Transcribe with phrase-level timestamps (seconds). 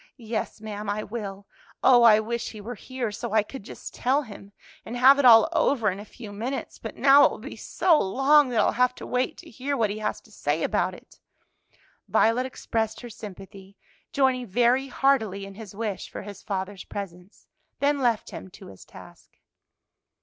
[0.17, 1.45] "Yes, ma'am, I will.
[1.83, 3.11] Oh, I wish he were here!
[3.11, 4.51] so I could just tell him,
[4.83, 6.79] and have it all over in a few minutes.
[6.79, 9.91] But now it will be so long that I'll have to wait to hear what
[9.91, 11.19] he has to say about it."
[12.07, 13.77] Violet expressed her sympathy,
[14.11, 17.45] joining very heartily in his wish for his father's presence,
[17.77, 19.37] then left him to his task.